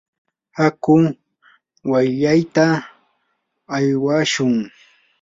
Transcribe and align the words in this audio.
aku 0.67 0.97
wayllayta 1.91 2.65
aywashun. 3.75 4.53